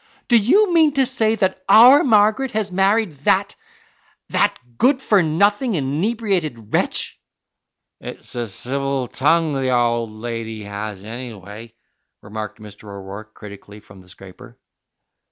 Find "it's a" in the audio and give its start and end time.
7.99-8.47